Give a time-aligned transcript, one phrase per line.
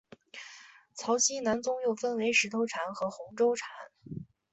[0.95, 3.67] 曹溪南宗又分为石头禅和洪州禅。